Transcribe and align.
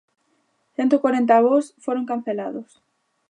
Cento 0.75 0.95
corenta 1.03 1.43
voos 1.45 1.65
foron 1.85 2.07
cancelados. 2.11 2.69